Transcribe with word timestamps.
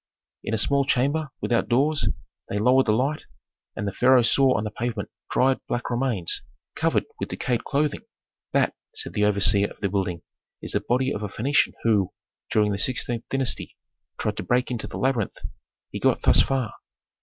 In 0.43 0.55
a 0.55 0.57
small 0.57 0.83
chamber 0.83 1.29
without 1.41 1.67
doors 1.67 2.09
they 2.49 2.57
lowered 2.57 2.87
the 2.87 2.91
light, 2.91 3.27
and 3.75 3.87
the 3.87 3.91
pharaoh 3.93 4.23
saw 4.23 4.57
on 4.57 4.63
the 4.63 4.71
pavement 4.71 5.11
dried, 5.29 5.59
black 5.67 5.91
remains, 5.91 6.41
covered 6.75 7.03
with 7.19 7.29
decayed 7.29 7.63
clothing. 7.65 8.01
"That," 8.51 8.73
said 8.95 9.13
the 9.13 9.25
overseer 9.25 9.69
of 9.69 9.79
the 9.79 9.89
building, 9.89 10.23
"is 10.59 10.71
the 10.71 10.79
body 10.79 11.13
of 11.13 11.21
a 11.21 11.27
Phœnician 11.27 11.73
who, 11.83 12.11
during 12.49 12.71
the 12.71 12.79
sixteenth 12.79 13.25
dynasty, 13.29 13.77
tried 14.17 14.37
to 14.37 14.43
break 14.43 14.71
into 14.71 14.87
the 14.87 14.97
labyrinth; 14.97 15.35
he 15.91 15.99
got 15.99 16.23
thus 16.23 16.41
far." 16.41 16.73